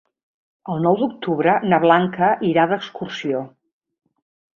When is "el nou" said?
0.75-0.95